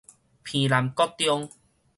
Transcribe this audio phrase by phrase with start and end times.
[0.43, 1.51] 澎南國中